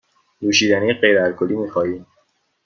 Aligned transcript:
نوشیدنی 0.41 0.93
غیر 1.01 1.17
الکلی 1.25 1.55
می 1.55 1.69
خواهی؟ 1.71 2.05